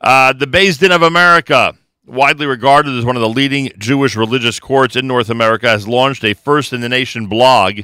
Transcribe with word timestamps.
Uh, 0.00 0.32
the 0.32 0.46
Din 0.46 0.92
of 0.92 1.02
America, 1.02 1.76
widely 2.06 2.46
regarded 2.46 2.96
as 2.96 3.04
one 3.04 3.16
of 3.16 3.20
the 3.20 3.28
leading 3.28 3.70
Jewish 3.76 4.16
religious 4.16 4.58
courts 4.58 4.96
in 4.96 5.06
North 5.06 5.28
America, 5.28 5.68
has 5.68 5.86
launched 5.86 6.24
a 6.24 6.34
first 6.34 6.72
in 6.72 6.80
the 6.80 6.88
nation 6.88 7.26
blog 7.26 7.80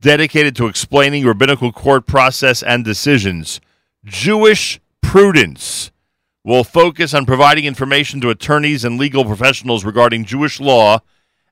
dedicated 0.00 0.56
to 0.56 0.66
explaining 0.66 1.24
rabbinical 1.24 1.70
court 1.70 2.06
process 2.06 2.62
and 2.62 2.84
decisions. 2.84 3.60
Jewish 4.04 4.80
Prudence 5.00 5.92
will 6.42 6.64
focus 6.64 7.14
on 7.14 7.24
providing 7.24 7.64
information 7.64 8.20
to 8.20 8.30
attorneys 8.30 8.84
and 8.84 8.98
legal 8.98 9.24
professionals 9.24 9.84
regarding 9.84 10.24
Jewish 10.24 10.58
law 10.58 10.98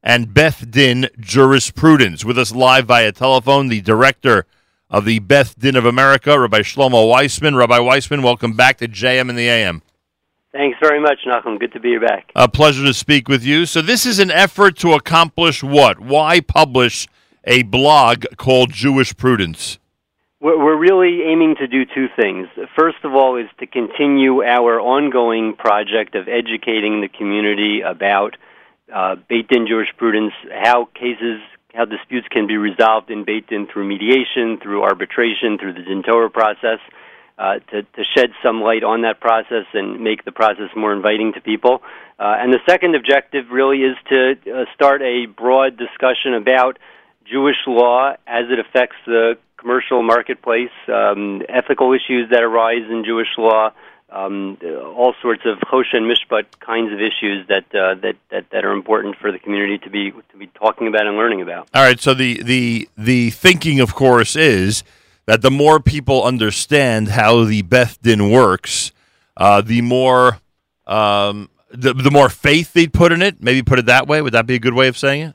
and 0.02 0.34
Beth 0.34 0.68
Din 0.68 1.08
jurisprudence. 1.20 2.24
With 2.24 2.38
us 2.38 2.52
live 2.52 2.86
via 2.86 3.12
telephone, 3.12 3.68
the 3.68 3.80
director 3.80 4.46
of 4.90 5.04
the 5.04 5.20
Beth 5.20 5.56
Din 5.58 5.76
of 5.76 5.86
America, 5.86 6.38
Rabbi 6.38 6.60
Shlomo 6.60 7.08
Weissman. 7.08 7.54
Rabbi 7.54 7.78
Weissman, 7.78 8.22
welcome 8.22 8.54
back 8.54 8.78
to 8.78 8.88
JM 8.88 9.30
in 9.30 9.36
the 9.36 9.48
AM. 9.48 9.80
Thanks 10.52 10.78
very 10.82 11.00
much, 11.00 11.20
Nachum. 11.26 11.58
Good 11.58 11.72
to 11.72 11.80
be 11.80 11.96
back. 11.98 12.30
A 12.36 12.46
pleasure 12.46 12.84
to 12.84 12.92
speak 12.92 13.26
with 13.26 13.42
you. 13.42 13.64
So, 13.64 13.80
this 13.80 14.04
is 14.04 14.18
an 14.18 14.30
effort 14.30 14.76
to 14.78 14.92
accomplish 14.92 15.62
what? 15.62 15.98
Why 15.98 16.40
publish 16.40 17.08
a 17.44 17.62
blog 17.62 18.26
called 18.36 18.70
Jewish 18.70 19.16
Prudence? 19.16 19.78
We're 20.40 20.76
really 20.76 21.22
aiming 21.22 21.54
to 21.60 21.68
do 21.68 21.84
two 21.84 22.08
things. 22.16 22.48
First 22.76 22.98
of 23.04 23.14
all, 23.14 23.36
is 23.36 23.48
to 23.60 23.66
continue 23.66 24.42
our 24.42 24.80
ongoing 24.80 25.54
project 25.54 26.16
of 26.16 26.26
educating 26.26 27.00
the 27.00 27.08
community 27.08 27.80
about 27.80 28.36
uh, 28.92 29.16
Beit 29.28 29.48
Din 29.48 29.68
jurisprudence, 29.68 30.32
how 30.52 30.86
cases, 30.96 31.40
how 31.72 31.84
disputes 31.84 32.26
can 32.28 32.48
be 32.48 32.56
resolved 32.56 33.08
in 33.08 33.24
Beit 33.24 33.46
Din 33.46 33.68
through 33.72 33.86
mediation, 33.86 34.58
through 34.60 34.82
arbitration, 34.82 35.58
through 35.58 35.74
the 35.74 35.82
Din 35.82 36.02
Torah 36.02 36.28
process 36.28 36.80
uh, 37.38 37.58
to, 37.70 37.82
to 37.82 38.04
shed 38.16 38.30
some 38.42 38.60
light 38.60 38.84
on 38.84 39.02
that 39.02 39.20
process 39.20 39.66
and 39.72 40.00
make 40.00 40.24
the 40.24 40.32
process 40.32 40.70
more 40.76 40.92
inviting 40.92 41.32
to 41.32 41.40
people. 41.40 41.82
Uh, 42.18 42.36
and 42.38 42.52
the 42.52 42.60
second 42.68 42.94
objective 42.94 43.50
really 43.50 43.78
is 43.78 43.96
to 44.08 44.32
uh, 44.32 44.64
start 44.74 45.02
a 45.02 45.26
broad 45.26 45.76
discussion 45.76 46.34
about 46.34 46.78
Jewish 47.24 47.56
law 47.66 48.12
as 48.26 48.44
it 48.50 48.58
affects 48.58 48.96
the 49.06 49.38
commercial 49.56 50.02
marketplace, 50.02 50.70
um, 50.88 51.42
ethical 51.48 51.92
issues 51.92 52.30
that 52.30 52.42
arise 52.42 52.88
in 52.90 53.04
Jewish 53.04 53.28
law, 53.38 53.72
um, 54.10 54.58
all 54.62 55.14
sorts 55.22 55.42
of 55.46 55.58
choshen 55.60 55.94
and 55.94 56.10
mishpat 56.10 56.44
kinds 56.60 56.92
of 56.92 57.00
issues 57.00 57.46
that, 57.48 57.64
uh, 57.74 57.94
that 58.02 58.16
that 58.30 58.50
that 58.50 58.64
are 58.64 58.72
important 58.72 59.16
for 59.16 59.32
the 59.32 59.38
community 59.38 59.78
to 59.78 59.88
be 59.88 60.10
to 60.10 60.36
be 60.36 60.48
talking 60.48 60.86
about 60.86 61.06
and 61.06 61.16
learning 61.16 61.40
about. 61.40 61.68
All 61.72 61.82
right. 61.82 61.98
So 61.98 62.12
the 62.12 62.42
the 62.42 62.88
the 62.98 63.30
thinking, 63.30 63.80
of 63.80 63.94
course, 63.94 64.36
is 64.36 64.84
that 65.26 65.42
the 65.42 65.50
more 65.50 65.80
people 65.80 66.24
understand 66.24 67.08
how 67.08 67.44
the 67.44 67.62
Beth 67.62 68.00
Din 68.02 68.30
works, 68.30 68.92
uh, 69.36 69.60
the 69.60 69.80
more 69.82 70.38
um, 70.86 71.48
the, 71.70 71.94
the 71.94 72.10
more 72.10 72.28
faith 72.28 72.72
they'd 72.72 72.92
put 72.92 73.12
in 73.12 73.22
it. 73.22 73.42
Maybe 73.42 73.62
put 73.62 73.78
it 73.78 73.86
that 73.86 74.06
way. 74.06 74.20
Would 74.20 74.34
that 74.34 74.46
be 74.46 74.54
a 74.54 74.58
good 74.58 74.74
way 74.74 74.88
of 74.88 74.98
saying 74.98 75.22
it? 75.22 75.34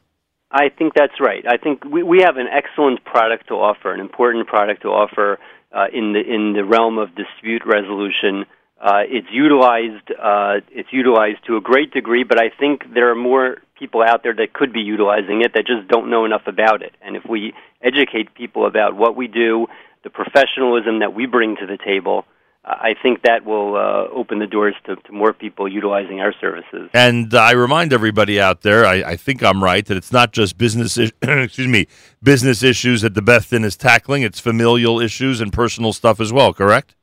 I 0.52 0.70
think 0.70 0.94
that's 0.94 1.20
right. 1.20 1.44
I 1.48 1.58
think 1.58 1.84
we, 1.84 2.04
we 2.04 2.22
have 2.22 2.38
an 2.38 2.48
excellent 2.48 3.04
product 3.04 3.48
to 3.48 3.56
offer, 3.56 3.94
an 3.94 4.00
important 4.00 4.48
product 4.48 4.84
to 4.84 4.90
offer 4.90 5.40
uh, 5.72 5.88
in 5.92 6.14
the 6.14 6.22
in 6.22 6.54
the 6.54 6.64
realm 6.64 6.98
of 6.98 7.10
dispute 7.16 7.64
resolution. 7.66 8.46
Uh, 8.80 9.02
it's 9.08 9.28
utilized 9.32 10.12
uh, 10.12 10.62
it's 10.72 10.92
utilized 10.92 11.46
to 11.48 11.58
a 11.58 11.62
great 11.62 11.92
degree, 11.92 12.24
but 12.24 12.40
I 12.40 12.50
think 12.50 12.94
there 12.94 13.12
are 13.12 13.16
more 13.16 13.58
people 13.78 14.02
out 14.02 14.24
there 14.24 14.34
that 14.34 14.54
could 14.54 14.74
be 14.74 14.82
utilizing 14.82 15.42
it 15.42 15.54
that 15.54 15.66
just 15.66 15.88
don't 15.88 16.10
know 16.10 16.26
enough 16.26 16.48
about 16.48 16.82
it. 16.82 16.94
And 17.02 17.16
if 17.16 17.24
we 17.28 17.54
educate 17.82 18.34
people 18.34 18.66
about 18.66 18.96
what 18.96 19.16
we 19.16 19.28
do, 19.28 19.68
the 20.04 20.10
professionalism 20.10 21.00
that 21.00 21.14
we 21.14 21.26
bring 21.26 21.56
to 21.58 21.66
the 21.66 21.78
table, 21.78 22.26
I 22.68 22.96
think 23.02 23.22
that 23.22 23.46
will 23.46 23.78
uh, 23.78 24.14
open 24.14 24.40
the 24.40 24.48
doors 24.48 24.76
to, 24.86 24.98
to, 24.98 25.12
more 25.14 25.32
people 25.32 25.70
utilizing 25.70 26.20
our 26.20 26.34
services. 26.42 26.90
And 26.94 27.34
I 27.34 27.52
remind 27.52 27.94
everybody 27.94 28.42
out 28.42 28.62
there, 28.62 28.86
I, 28.86 28.96
I 28.96 29.16
think 29.16 29.42
I'm 29.42 29.64
right, 29.64 29.86
that 29.86 29.96
it's 29.96 30.12
not 30.12 30.34
just 30.34 30.58
business, 30.58 30.98
excuse 31.22 31.68
me, 31.68 31.88
business 32.22 32.64
issues 32.64 33.04
that 33.04 33.14
the 33.14 33.22
Beth 33.22 33.50
Din 33.50 33.64
is 33.64 33.78
tackling. 33.78 34.24
It's 34.24 34.42
familial 34.42 35.00
issues 35.00 35.40
and 35.40 35.54
personal 35.54 35.94
stuff 35.94 36.20
as 36.20 36.34
well. 36.34 36.54
Correct? 36.54 36.97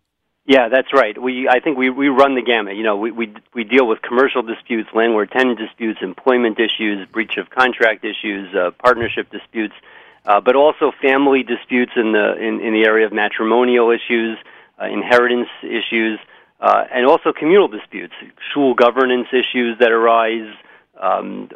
Yeah, 0.46 0.68
that's 0.68 0.92
right. 0.92 1.20
We 1.20 1.48
I 1.48 1.60
think 1.60 1.78
we 1.78 1.88
we 1.88 2.08
run 2.08 2.34
the 2.34 2.42
gamut. 2.42 2.76
You 2.76 2.82
know, 2.82 2.96
we 2.96 3.10
we 3.10 3.32
we 3.54 3.64
deal 3.64 3.86
with 3.86 4.02
commercial 4.02 4.42
disputes, 4.42 4.90
landlord 4.92 5.30
tenant 5.30 5.58
disputes, 5.58 6.00
employment 6.02 6.60
issues, 6.60 7.08
breach 7.08 7.38
of 7.38 7.48
contract 7.48 8.04
issues, 8.04 8.54
uh, 8.54 8.70
partnership 8.72 9.30
disputes, 9.30 9.74
uh, 10.26 10.42
but 10.42 10.54
also 10.54 10.92
family 11.00 11.42
disputes 11.44 11.92
in 11.96 12.12
the 12.12 12.36
in, 12.36 12.60
in 12.60 12.74
the 12.74 12.84
area 12.84 13.06
of 13.06 13.12
matrimonial 13.12 13.90
issues, 13.90 14.36
uh, 14.78 14.84
inheritance 14.84 15.48
issues, 15.62 16.18
uh, 16.60 16.84
and 16.92 17.06
also 17.06 17.32
communal 17.32 17.68
disputes, 17.68 18.12
shul 18.52 18.74
governance 18.74 19.28
issues 19.32 19.78
that 19.78 19.92
arise. 19.92 20.54
Um, 21.00 21.48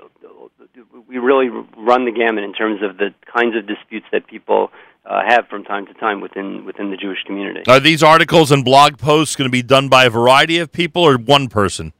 we 1.07 1.19
really 1.19 1.49
run 1.77 2.07
the 2.07 2.11
gamut 2.13 2.43
in 2.43 2.55
terms 2.55 2.83
of 2.83 2.97
the 2.97 3.13
kinds 3.27 3.55
of 3.55 3.67
disputes 3.67 4.07
that 4.13 4.27
people 4.27 4.71
uh, 5.09 5.23
have 5.27 5.49
from 5.49 5.65
time 5.65 5.87
to 5.87 5.95
time 5.95 6.21
within 6.21 6.65
within 6.65 6.91
the 6.91 6.97
Jewish 6.97 7.23
community. 7.27 7.63
Are 7.67 7.81
these 7.81 8.03
articles 8.03 8.53
and 8.53 8.65
blog 8.65 8.99
posts 8.99 9.35
going 9.37 9.49
to 9.49 9.53
be 9.53 9.63
done 9.63 9.89
by 9.89 10.05
a 10.05 10.11
variety 10.11 10.59
of 10.59 10.71
people 10.71 11.03
or 11.03 11.17
one 11.17 11.49
person? 11.49 11.93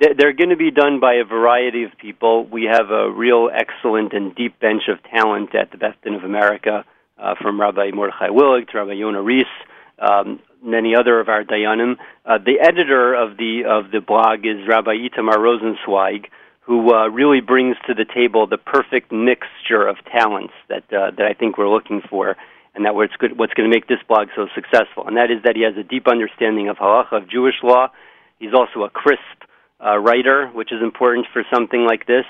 They're 0.00 0.32
going 0.32 0.50
to 0.50 0.56
be 0.56 0.70
done 0.70 1.00
by 1.00 1.14
a 1.14 1.24
variety 1.24 1.82
of 1.82 1.90
people. 1.98 2.46
We 2.46 2.64
have 2.64 2.90
a 2.90 3.10
real 3.10 3.50
excellent 3.52 4.12
and 4.12 4.34
deep 4.34 4.60
bench 4.60 4.82
of 4.88 5.02
talent 5.10 5.54
at 5.56 5.72
the 5.72 5.76
Beth 5.76 5.96
Din 6.04 6.14
of 6.14 6.22
America, 6.22 6.84
uh, 7.18 7.34
from 7.42 7.60
Rabbi 7.60 7.90
Mordechai 7.92 8.28
Willig 8.28 8.68
to 8.70 8.78
Rabbi 8.78 8.92
Yonah 8.92 9.22
Reiss, 9.22 9.48
um, 9.98 10.38
many 10.62 10.94
other 10.94 11.18
of 11.18 11.28
our 11.28 11.42
Dayanim. 11.42 11.96
Uh, 12.24 12.38
the 12.38 12.60
editor 12.60 13.12
of 13.14 13.36
the 13.36 13.64
of 13.66 13.90
the 13.90 14.00
blog 14.00 14.46
is 14.46 14.68
Rabbi 14.68 14.94
Itamar 15.08 15.36
Rosenzweig, 15.36 16.26
who 16.68 16.92
uh, 16.92 17.08
really 17.08 17.40
brings 17.40 17.76
to 17.86 17.94
the 17.94 18.04
table 18.04 18.46
the 18.46 18.58
perfect 18.58 19.10
mixture 19.10 19.88
of 19.88 19.96
talents 20.04 20.52
that 20.68 20.84
uh, 20.92 21.10
that 21.16 21.24
I 21.24 21.32
think 21.32 21.56
we're 21.56 21.70
looking 21.70 22.02
for, 22.10 22.36
and 22.74 22.84
that 22.84 22.94
what's 22.94 23.16
good, 23.16 23.38
what's 23.38 23.54
going 23.54 23.68
to 23.68 23.74
make 23.74 23.88
this 23.88 24.00
blog 24.06 24.28
so 24.36 24.48
successful. 24.54 25.08
And 25.08 25.16
that 25.16 25.30
is 25.30 25.42
that 25.44 25.56
he 25.56 25.62
has 25.62 25.78
a 25.78 25.82
deep 25.82 26.06
understanding 26.06 26.68
of 26.68 26.76
halacha 26.76 27.22
of 27.22 27.30
Jewish 27.30 27.54
law. 27.62 27.88
He's 28.38 28.52
also 28.52 28.84
a 28.84 28.90
crisp 28.90 29.48
uh, 29.82 29.96
writer, 29.96 30.48
which 30.48 30.70
is 30.70 30.82
important 30.82 31.26
for 31.32 31.42
something 31.52 31.86
like 31.86 32.06
this. 32.06 32.26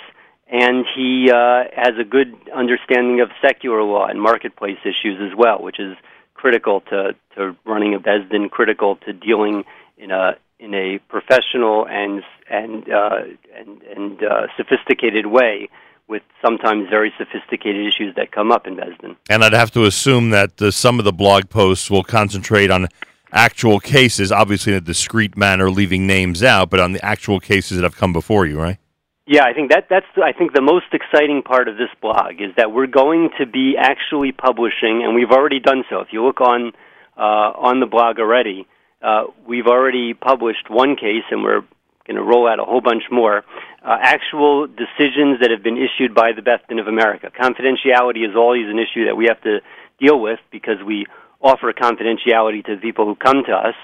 And 0.46 0.86
he 0.94 1.30
uh, 1.32 1.64
has 1.74 1.94
a 2.00 2.04
good 2.04 2.32
understanding 2.54 3.20
of 3.20 3.30
secular 3.42 3.82
law 3.82 4.06
and 4.06 4.22
marketplace 4.22 4.78
issues 4.84 5.18
as 5.20 5.36
well, 5.36 5.60
which 5.60 5.80
is 5.80 5.96
critical 6.34 6.80
to, 6.92 7.16
to 7.34 7.56
running 7.66 7.92
a 7.92 7.98
Beis 7.98 8.30
Din, 8.30 8.48
critical 8.48 8.96
to 9.04 9.12
dealing 9.12 9.64
in 9.98 10.12
a 10.12 10.36
in 10.58 10.74
a 10.74 10.98
professional 11.08 11.86
and 11.86 12.22
and 12.50 12.90
uh, 12.90 13.20
and, 13.56 13.82
and 13.82 14.22
uh, 14.22 14.46
sophisticated 14.56 15.26
way 15.26 15.68
with 16.08 16.22
sometimes 16.42 16.88
very 16.88 17.12
sophisticated 17.18 17.86
issues 17.86 18.14
that 18.16 18.32
come 18.32 18.50
up 18.50 18.66
in 18.66 18.76
Beis 18.76 18.98
Din. 19.00 19.16
And 19.28 19.44
I'd 19.44 19.52
have 19.52 19.70
to 19.72 19.84
assume 19.84 20.30
that 20.30 20.60
uh, 20.60 20.70
some 20.70 20.98
of 20.98 21.04
the 21.04 21.12
blog 21.12 21.50
posts 21.50 21.90
will 21.90 22.02
concentrate 22.02 22.70
on 22.70 22.88
actual 23.30 23.78
cases, 23.78 24.32
obviously 24.32 24.72
in 24.72 24.78
a 24.78 24.80
discreet 24.80 25.36
manner, 25.36 25.70
leaving 25.70 26.06
names 26.06 26.42
out, 26.42 26.70
but 26.70 26.80
on 26.80 26.92
the 26.92 27.04
actual 27.04 27.40
cases 27.40 27.76
that 27.76 27.84
have 27.84 27.96
come 27.96 28.14
before 28.14 28.46
you, 28.46 28.58
right? 28.58 28.78
Yeah, 29.26 29.44
I 29.44 29.52
think 29.52 29.70
that 29.70 29.88
that's 29.90 30.06
I 30.16 30.32
think 30.32 30.54
the 30.54 30.62
most 30.62 30.86
exciting 30.92 31.42
part 31.42 31.68
of 31.68 31.76
this 31.76 31.90
blog 32.00 32.40
is 32.40 32.54
that 32.56 32.72
we're 32.72 32.86
going 32.86 33.28
to 33.38 33.44
be 33.44 33.76
actually 33.78 34.32
publishing, 34.32 35.04
and 35.04 35.14
we've 35.14 35.30
already 35.30 35.60
done 35.60 35.84
so. 35.90 36.00
If 36.00 36.08
you 36.12 36.24
look 36.24 36.40
on 36.40 36.72
uh, 37.18 37.52
on 37.68 37.80
the 37.80 37.86
blog 37.86 38.18
already, 38.18 38.66
uh, 39.02 39.24
we've 39.46 39.66
already 39.66 40.14
published 40.14 40.68
one 40.68 40.96
case, 40.96 41.24
and 41.30 41.42
we're 41.42 41.62
going 42.06 42.16
to 42.16 42.22
roll 42.22 42.48
out 42.48 42.58
a 42.58 42.64
whole 42.64 42.80
bunch 42.80 43.04
more. 43.10 43.44
Uh, 43.84 43.96
actual 44.00 44.66
decisions 44.66 45.40
that 45.40 45.50
have 45.50 45.62
been 45.62 45.76
issued 45.76 46.14
by 46.14 46.32
the 46.34 46.42
Beth 46.42 46.60
Din 46.68 46.78
of 46.78 46.88
America. 46.88 47.30
Confidentiality 47.30 48.28
is 48.28 48.34
always 48.34 48.66
an 48.66 48.78
issue 48.78 49.06
that 49.06 49.16
we 49.16 49.26
have 49.26 49.40
to 49.42 49.60
deal 50.00 50.18
with 50.18 50.40
because 50.50 50.82
we 50.84 51.06
offer 51.40 51.72
confidentiality 51.72 52.64
to 52.64 52.74
the 52.74 52.80
people 52.80 53.04
who 53.04 53.14
come 53.14 53.44
to 53.46 53.52
us. 53.52 53.74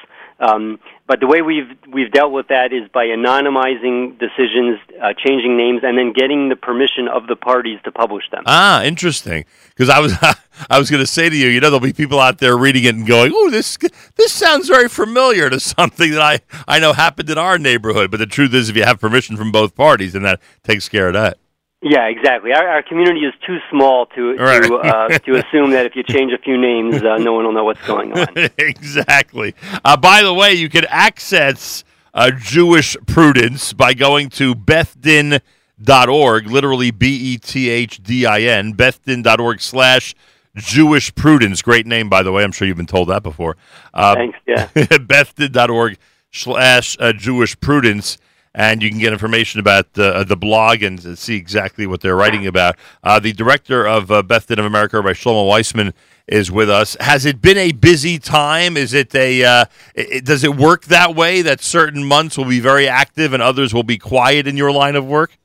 Um, 0.41 0.81
but 1.07 1.21
the 1.21 1.27
way 1.27 1.43
we've 1.43 1.71
we've 1.93 2.11
dealt 2.11 2.33
with 2.33 2.49
that 2.49 2.73
is 2.73 2.89
by 2.93 3.07
anonymizing 3.07 4.19
decisions, 4.19 4.81
uh, 5.01 5.13
changing 5.17 5.57
names, 5.57 5.83
and 5.85 5.97
then 5.97 6.13
getting 6.13 6.49
the 6.49 6.57
permission 6.57 7.09
of 7.09 7.27
the 7.27 7.37
parties 7.37 7.79
to 7.85 7.93
publish 7.93 8.25
them. 8.31 8.43
Ah, 8.47 8.83
interesting. 8.83 9.45
Because 9.69 9.89
I 9.89 10.01
was 10.01 10.15
I 10.71 10.79
was 10.79 10.91
going 10.91 11.03
to 11.03 11.07
say 11.07 11.29
to 11.29 11.37
you, 11.37 11.49
you 11.49 11.61
know, 11.61 11.69
there'll 11.71 11.81
be 11.81 11.93
people 11.93 12.19
out 12.19 12.39
there 12.39 12.57
reading 12.57 12.85
it 12.85 12.95
and 12.95 13.07
going, 13.07 13.33
"Oh, 13.35 13.51
this 13.51 13.77
this 14.17 14.33
sounds 14.33 14.69
very 14.69 14.89
familiar 14.89 15.51
to 15.51 15.61
something 15.77 16.11
that 16.11 16.23
I 16.23 16.41
I 16.67 16.81
know 16.81 16.93
happened 16.93 17.31
in 17.31 17.39
our 17.39 17.59
neighborhood." 17.59 18.11
But 18.11 18.19
the 18.19 18.27
truth 18.27 18.55
is, 18.55 18.69
if 18.69 18.77
you 18.77 18.85
have 18.85 18.99
permission 18.99 19.37
from 19.37 19.53
both 19.53 19.75
parties, 19.77 20.15
then 20.15 20.23
that 20.23 20.41
takes 20.65 20.89
care 20.89 21.09
of 21.09 21.15
that. 21.15 21.39
Yeah, 21.85 22.07
exactly. 22.07 22.51
Our, 22.55 22.67
our 22.67 22.83
community 22.83 23.27
is 23.27 23.35
too 23.47 23.59
small 23.71 24.07
to 24.07 24.37
right. 24.37 24.63
to, 24.63 24.77
uh, 24.77 25.19
to 25.19 25.35
assume 25.37 25.73
that 25.73 25.85
if 25.85 25.95
you 25.95 26.03
change 26.03 26.33
a 26.33 26.39
few 26.39 26.57
names, 26.57 26.97
uh, 27.03 27.19
no 27.19 27.35
one 27.35 27.45
will 27.45 27.53
know 27.53 27.65
what's 27.65 27.87
going 27.87 28.19
on. 28.19 28.27
exactly. 28.59 29.55
Uh, 29.85 29.95
by 29.95 30.23
the 30.23 30.33
way, 30.33 30.55
you 30.55 30.71
can 30.71 30.87
access 30.89 31.85
uh, 32.15 32.31
Jewish 32.31 32.97
prudence 33.07 33.75
by 33.75 33.93
going 33.93 34.31
to 34.31 34.55
bethdin.org, 34.55 36.47
literally 36.47 36.91
B 36.91 37.35
E 37.35 37.37
T 37.37 37.69
H 37.69 38.03
D 38.03 38.25
I 38.25 38.41
N, 38.41 38.73
bethdin.org 38.73 39.61
slash 39.61 40.15
Jewish 40.57 41.15
prudence. 41.15 41.61
Great 41.61 41.87
name, 41.87 42.09
by 42.09 42.23
the 42.23 42.33
way. 42.33 42.45
I'm 42.45 42.53
sure 42.53 42.67
you've 42.67 42.79
been 42.79 42.87
told 42.87 43.11
that 43.11 43.23
before. 43.23 43.59
Uh, 43.93 44.15
Thanks, 44.15 44.39
yeah. 44.47 44.69
bethdin.org 44.75 45.99
slash 46.33 46.97
uh, 46.99 47.13
Jewish 47.13 47.61
Prudence. 47.61 48.17
And 48.55 48.83
you 48.83 48.91
can 48.91 49.01
get 49.01 49.13
information 49.13 49.59
about 49.59 49.99
uh, 49.99 50.23
the 50.23 50.37
blog 50.37 50.83
and 50.83 51.19
see 51.19 51.35
exactly 51.37 51.87
what 51.89 52.01
they're 52.01 52.15
writing 52.15 52.47
about. 52.47 52.77
Uh, 53.03 53.19
the 53.19 53.33
director 53.33 53.87
of 53.87 54.13
uh, 54.13 54.23
Beth 54.23 54.47
Din 54.47 54.61
of 54.61 54.65
America, 54.65 55.03
by 55.03 55.13
Shlomo 55.13 55.49
Weissman, 55.49 55.93
is 56.29 56.51
with 56.51 56.71
us. 56.71 56.97
Has 57.01 57.27
it 57.27 57.43
been 57.43 57.59
a 57.59 57.73
busy 57.73 58.19
time? 58.19 58.77
Is 58.77 58.95
it 58.95 59.15
a 59.15 59.45
uh, 59.45 59.65
it, 59.95 60.25
does 60.25 60.45
it 60.45 60.57
work 60.57 60.85
that 60.85 61.15
way 61.15 61.43
that 61.43 61.61
certain 61.61 62.05
months 62.05 62.39
will 62.39 62.47
be 62.47 62.61
very 62.61 62.89
active 62.89 63.33
and 63.33 63.43
others 63.43 63.75
will 63.75 63.83
be 63.83 63.99
quiet 63.99 64.47
in 64.47 64.57
your 64.57 64.73
line 64.73 64.97
of 64.97 65.05
work? 65.05 65.37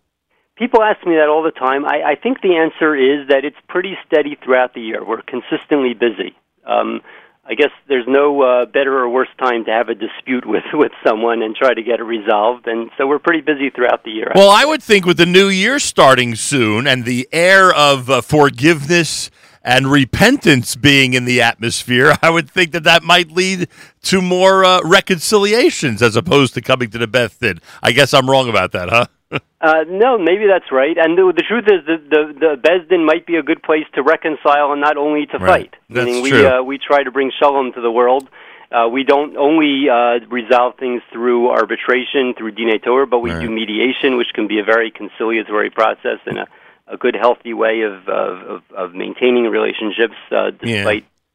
People 0.56 0.84
ask 0.84 1.06
me 1.06 1.16
that 1.16 1.30
all 1.30 1.42
the 1.42 1.52
time. 1.52 1.86
I, 1.86 2.12
I 2.12 2.16
think 2.16 2.42
the 2.42 2.58
answer 2.58 2.96
is 2.96 3.30
that 3.30 3.46
it's 3.46 3.58
pretty 3.68 3.98
steady 4.06 4.38
throughout 4.44 4.74
the 4.74 4.82
year. 4.82 5.04
We're 5.06 5.22
consistently 5.22 5.94
busy. 5.94 6.36
Um, 6.66 7.02
I 7.50 7.56
guess 7.56 7.72
there's 7.88 8.06
no 8.08 8.42
uh, 8.44 8.66
better 8.68 8.96
or 9.00 9.10
worse 9.10 9.28
time 9.40 9.66
to 9.66 9.72
have 9.72 9.90
a 9.90 9.96
dispute 9.96 10.46
with 10.46 10.64
with 10.74 10.92
someone 11.06 11.42
and 11.42 11.56
try 11.56 11.74
to 11.74 11.82
get 11.82 12.00
it 12.00 12.04
resolved, 12.04 12.68
and 12.68 12.92
so 12.98 13.08
we're 13.08 13.20
pretty 13.20 13.42
busy 13.42 13.72
throughout 13.72 14.04
the 14.04 14.12
year. 14.12 14.32
Well, 14.36 14.52
I 14.52 14.66
would 14.66 14.84
think 14.84 15.06
with 15.06 15.18
the 15.18 15.26
new 15.26 15.48
year 15.48 15.80
starting 15.80 16.36
soon 16.36 16.86
and 16.86 17.06
the 17.06 17.28
air 17.32 17.74
of 17.74 18.10
uh, 18.10 18.22
forgiveness 18.22 19.32
and 19.64 19.88
repentance 19.88 20.76
being 20.76 21.16
in 21.16 21.26
the 21.26 21.42
atmosphere, 21.42 22.14
I 22.22 22.30
would 22.30 22.50
think 22.50 22.72
that 22.72 22.84
that 22.84 23.02
might 23.02 23.32
lead 23.32 23.68
to 24.04 24.22
more 24.22 24.64
uh, 24.64 24.82
reconciliations 24.84 26.04
as 26.04 26.16
opposed 26.16 26.54
to 26.54 26.62
coming 26.62 26.92
to 26.92 27.00
the 27.00 27.08
Beth 27.08 27.40
Din. 27.40 27.60
I 27.82 27.94
guess 27.94 28.14
I'm 28.14 28.30
wrong 28.30 28.48
about 28.48 28.74
that, 28.74 28.90
huh? 28.90 29.08
uh, 29.62 29.84
no, 29.88 30.18
maybe 30.18 30.46
that's 30.48 30.72
right. 30.72 30.98
And 30.98 31.18
the, 31.18 31.32
the 31.36 31.44
truth 31.44 31.66
is 31.68 31.86
that 31.86 32.10
the 32.10 32.34
the 32.40 32.56
Beis 32.62 32.88
Din 32.90 33.06
might 33.06 33.26
be 33.26 33.36
a 33.36 33.44
good 33.44 33.62
place 33.62 33.86
to 33.96 34.02
reconcile 34.04 34.72
and 34.72 34.82
not 34.82 34.98
only 34.98 35.26
to 35.28 35.38
right. 35.38 35.72
fight. 35.72 35.76
That's 35.90 36.06
Meaning 36.06 36.24
we 36.24 36.30
true. 36.32 36.48
uh, 36.48 36.64
we 36.64 36.78
try 36.78 37.04
to 37.04 37.12
bring 37.12 37.32
shalom 37.40 37.74
to 37.74 37.82
the 37.82 37.92
world. 37.92 38.28
Uh, 38.72 38.88
we 38.88 39.04
don't 39.04 39.36
only 39.36 39.90
uh, 39.90 40.20
resolve 40.30 40.76
things 40.78 41.02
through 41.12 41.50
arbitration, 41.50 42.36
through 42.38 42.52
Dinei 42.52 42.84
Torah, 42.84 43.08
but 43.08 43.20
we 43.20 43.32
Right. 43.32 43.42
do 43.42 43.50
mediation, 43.50 44.16
which 44.16 44.32
can 44.34 44.48
be 44.48 44.60
a 44.60 44.64
very 44.64 44.92
conciliatory 44.92 45.72
process 45.72 46.20
and 46.28 46.38
a, 46.38 46.48
a 46.88 46.96
good, 46.96 47.16
healthy 47.16 47.54
way 47.56 47.82
of, 47.82 48.08
of, 48.08 48.38
of, 48.48 48.62
of 48.78 48.94
maintaining 48.94 49.46
relationships 49.46 50.14
uh, 50.32 50.52
Yeah. 50.64 50.84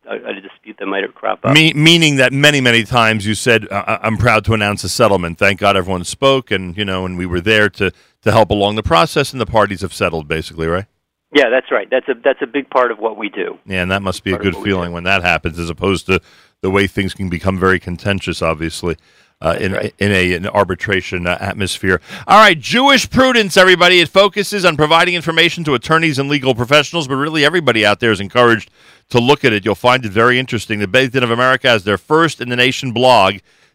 A, 0.08 0.16
a 0.16 0.40
dispute 0.40 0.76
that 0.78 0.86
might 0.86 1.02
have 1.02 1.14
cropped 1.14 1.44
up. 1.44 1.54
Me- 1.54 1.72
meaning 1.74 2.16
that 2.16 2.32
many, 2.32 2.60
many 2.60 2.84
times 2.84 3.26
you 3.26 3.34
said, 3.34 3.66
I- 3.70 3.98
"I'm 4.02 4.16
proud 4.16 4.44
to 4.46 4.52
announce 4.54 4.84
a 4.84 4.88
settlement." 4.88 5.38
Thank 5.38 5.60
God 5.60 5.76
everyone 5.76 6.04
spoke, 6.04 6.50
and 6.50 6.76
you 6.76 6.84
know, 6.84 7.04
and 7.06 7.16
we 7.18 7.26
were 7.26 7.40
there 7.40 7.68
to 7.70 7.90
to 8.22 8.32
help 8.32 8.50
along 8.50 8.76
the 8.76 8.82
process, 8.82 9.32
and 9.32 9.40
the 9.40 9.46
parties 9.46 9.82
have 9.82 9.92
settled, 9.92 10.26
basically, 10.28 10.66
right? 10.66 10.86
Yeah, 11.32 11.48
that's 11.48 11.70
right. 11.70 11.88
That's 11.90 12.08
a 12.08 12.14
that's 12.22 12.42
a 12.42 12.46
big 12.46 12.70
part 12.70 12.90
of 12.92 12.98
what 12.98 13.16
we 13.16 13.28
do. 13.28 13.58
Yeah, 13.66 13.82
and 13.82 13.90
that 13.90 14.02
must 14.02 14.22
be 14.24 14.32
a 14.32 14.38
good 14.38 14.56
feeling 14.56 14.92
when 14.92 15.04
that 15.04 15.22
happens, 15.22 15.58
as 15.58 15.68
opposed 15.68 16.06
to 16.06 16.20
the 16.60 16.70
way 16.70 16.86
things 16.86 17.12
can 17.14 17.28
become 17.28 17.58
very 17.58 17.78
contentious, 17.80 18.40
obviously. 18.40 18.96
Uh, 19.44 19.58
in 19.60 19.72
right. 19.72 19.94
in 19.98 20.10
a 20.10 20.32
an 20.32 20.46
arbitration 20.46 21.26
uh, 21.26 21.36
atmosphere. 21.38 22.00
All 22.26 22.38
right, 22.38 22.58
Jewish 22.58 23.10
prudence, 23.10 23.58
everybody. 23.58 24.00
It 24.00 24.08
focuses 24.08 24.64
on 24.64 24.74
providing 24.74 25.12
information 25.14 25.64
to 25.64 25.74
attorneys 25.74 26.18
and 26.18 26.30
legal 26.30 26.54
professionals, 26.54 27.06
but 27.06 27.16
really 27.16 27.44
everybody 27.44 27.84
out 27.84 28.00
there 28.00 28.10
is 28.10 28.20
encouraged 28.20 28.70
to 29.10 29.20
look 29.20 29.44
at 29.44 29.52
it. 29.52 29.66
You'll 29.66 29.74
find 29.74 30.02
it 30.06 30.12
very 30.12 30.38
interesting. 30.38 30.78
The 30.78 30.88
Beit 30.88 31.12
Din 31.12 31.22
of 31.22 31.30
America 31.30 31.68
has 31.68 31.84
their 31.84 31.98
first 31.98 32.40
in 32.40 32.48
the 32.48 32.56
nation 32.56 32.92
blog 32.92 33.34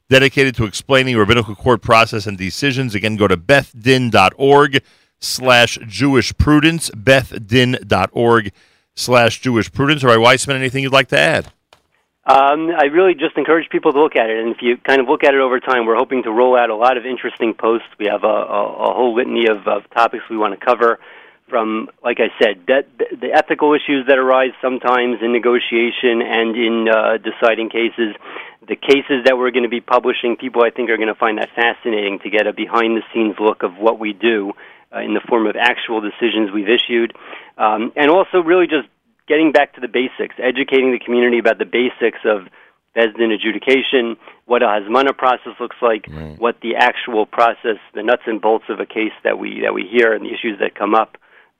dedicated 0.10 0.56
to 0.56 0.66
explaining 0.66 1.16
rabbinical 1.16 1.54
court 1.54 1.84
process 1.84 2.26
and 2.26 2.36
decisions. 2.36 2.96
Again, 2.96 3.16
go 3.16 3.28
to 3.28 3.38
bethdin.org 3.38 4.82
slash 5.20 5.78
Jewish 5.86 6.36
prudence, 6.38 6.90
bethdin.org 6.90 8.52
slash 8.96 9.40
Jewish 9.40 9.72
prudence. 9.72 10.04
All 10.04 10.10
right, 10.10 10.20
Weissman, 10.20 10.58
anything 10.58 10.82
you'd 10.82 10.94
like 10.94 11.10
to 11.10 11.20
add? 11.20 11.52
Um, 12.26 12.70
I 12.78 12.86
really 12.86 13.14
just 13.14 13.38
encourage 13.38 13.70
people 13.70 13.92
to 13.94 14.02
look 14.02 14.16
at 14.16 14.30
it, 14.30 14.38
and 14.40 14.54
if 14.54 14.62
you 14.62 14.78
kind 14.78 15.02
of 15.02 15.08
look 15.08 15.24
at 15.24 15.34
it 15.34 15.40
over 15.40 15.60
time, 15.60 15.86
we're 15.86 15.96
hoping 15.96 16.24
to 16.24 16.32
roll 16.32 16.56
out 16.56 16.70
a 16.70 16.76
lot 16.76 16.98
of 16.98 17.06
interesting 17.06 17.54
posts. 17.54 17.88
We 17.98 18.08
have 18.12 18.24
a, 18.24 18.28
a, 18.28 18.92
a 18.92 18.94
whole 18.94 19.16
litany 19.16 19.48
of, 19.48 19.68
of 19.68 19.90
topics 19.90 20.24
we 20.30 20.38
want 20.38 20.60
to 20.60 20.64
cover, 20.64 21.00
from, 21.48 21.90
like 22.04 22.20
I 22.20 22.30
said, 22.40 22.62
that, 22.68 22.86
the 22.98 23.34
ethical 23.34 23.74
issues 23.74 24.06
that 24.08 24.20
arise 24.20 24.52
sometimes 24.62 25.18
in 25.24 25.32
negotiation 25.32 26.22
and 26.22 26.56
in 26.56 26.88
uh, 26.88 27.18
deciding 27.18 27.70
cases. 27.70 28.14
The 28.68 28.76
cases 28.76 29.26
that 29.26 29.36
we're 29.36 29.50
going 29.50 29.64
to 29.64 29.70
be 29.70 29.82
publishing, 29.82 30.36
people 30.36 30.62
I 30.62 30.70
think 30.70 30.92
are 30.92 30.98
going 30.98 31.08
to 31.08 31.16
find 31.16 31.40
that 31.40 31.50
fascinating 31.56 32.20
to 32.20 32.30
get 32.30 32.46
a 32.46 32.54
behind-the-scenes 32.54 33.38
look 33.40 33.64
of 33.64 33.78
what 33.78 33.98
we 33.98 34.14
do 34.14 34.54
uh, 34.94 35.00
in 35.00 35.16
the 35.16 35.22
form 35.28 35.48
of 35.48 35.56
actual 35.56 36.02
decisions 36.02 36.52
we've 36.54 36.70
issued, 36.70 37.18
um, 37.58 37.92
and 37.96 38.12
also 38.12 38.44
really 38.46 38.68
just 38.68 38.88
getting 39.30 39.52
back 39.54 39.74
to 39.76 39.82
the 39.82 39.88
basics, 39.88 40.36
educating 40.40 40.92
the 40.92 41.00
community 41.00 41.38
about 41.38 41.60
the 41.60 41.66
basics 41.66 42.20
of 42.26 42.48
Beis 42.96 43.16
Din 43.16 43.32
adjudication, 43.32 44.18
what 44.46 44.64
a 44.64 44.66
Hasmana 44.66 45.16
process 45.16 45.54
looks 45.60 45.78
like, 45.82 46.08
what 46.40 46.60
the 46.62 46.76
actual 46.76 47.26
process, 47.28 47.78
the 47.94 48.04
nuts 48.04 48.24
and 48.26 48.42
bolts 48.42 48.66
of 48.68 48.80
a 48.80 48.86
case 48.86 49.14
that 49.24 49.38
we 49.38 49.62
that 49.62 49.74
we 49.74 49.84
hear, 49.88 50.12
and 50.12 50.26
the 50.26 50.34
issues 50.34 50.60
that 50.60 50.76
come 50.76 50.96
up 50.96 51.18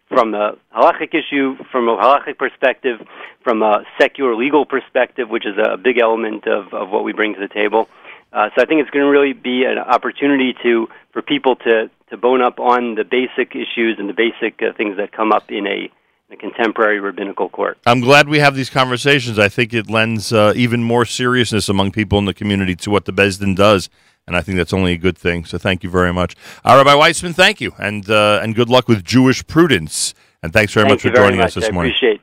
from 0.10 0.34
a 0.34 0.58
halachic 0.76 1.14
issue, 1.14 1.56
from 1.72 1.88
a 1.88 1.96
halachic 1.96 2.40
perspective, 2.40 3.00
from 3.44 3.62
a 3.62 3.84
secular 4.02 4.36
legal 4.36 4.66
perspective, 4.66 5.30
which 5.30 5.46
is 5.46 5.56
a 5.64 5.78
big 5.78 6.00
element 6.00 6.48
of, 6.48 6.74
of 6.74 6.90
what 6.90 7.04
we 7.04 7.14
bring 7.14 7.36
to 7.36 7.40
the 7.40 7.48
table. 7.48 7.88
Uh, 8.34 8.50
so 8.56 8.64
I 8.64 8.66
think 8.66 8.82
it's 8.82 8.90
going 8.90 9.06
to 9.06 9.12
really 9.12 9.34
be 9.34 9.66
an 9.66 9.78
opportunity 9.78 10.56
to 10.64 10.90
for 11.14 11.22
people 11.22 11.56
to 11.58 11.90
to 12.10 12.18
bone 12.18 12.42
up 12.42 12.60
on 12.60 12.96
the 12.96 13.04
basic 13.04 13.56
issues 13.56 13.98
and 14.00 14.10
the 14.10 14.14
basic 14.14 14.60
uh, 14.64 14.74
things 14.76 14.98
that 14.98 15.12
come 15.12 15.32
up 15.32 15.52
in 15.52 15.68
a 15.68 15.92
a 16.32 16.38
contemporary 16.38 17.00
rabbinical 17.00 17.50
court. 17.50 17.78
I'm 17.86 18.02
glad 18.02 18.30
we 18.30 18.40
have 18.40 18.56
these 18.56 18.70
conversations. 18.70 19.40
I 19.40 19.50
think 19.50 19.74
it 19.74 19.90
lends 19.90 20.32
uh, 20.32 20.54
even 20.56 20.84
more 20.84 21.06
seriousness 21.06 21.70
among 21.70 21.92
people 21.92 22.20
in 22.20 22.26
the 22.26 22.34
community 22.34 22.76
to 22.78 22.92
what 22.92 23.06
the 23.06 23.14
Beis 23.14 23.40
Din 23.40 23.56
does, 23.56 23.90
and 24.28 24.36
I 24.36 24.42
think 24.42 24.58
that's 24.58 24.74
only 24.74 24.94
a 24.94 24.98
good 24.98 25.18
thing. 25.18 25.46
So 25.46 25.58
thank 25.58 25.84
you 25.84 25.90
very 25.90 26.14
much, 26.14 26.36
uh, 26.64 26.76
Rabbi 26.78 26.96
Weissman. 26.96 27.34
Thank 27.34 27.60
you, 27.62 27.74
and 27.80 28.10
uh, 28.10 28.40
and 28.44 28.56
good 28.56 28.70
luck 28.70 28.88
with 28.88 29.04
Jewish 29.04 29.46
prudence. 29.48 30.14
And 30.42 30.54
thanks 30.54 30.74
very 30.74 30.86
Thank 30.86 30.94
much 30.94 31.02
for 31.02 31.10
very 31.10 31.26
joining 31.28 31.40
much. 31.40 31.48
us 31.48 31.56
this 31.56 31.66
I 31.66 31.72
morning. 31.72 31.92
appreciate 31.92 32.22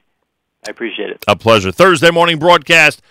I 0.67 0.71
appreciate 0.71 1.11
it. 1.11 1.25
A 1.29 1.37
pleasure. 1.37 1.71
Thursday 1.71 2.11
morning 2.11 2.39
broadcast 2.39 3.03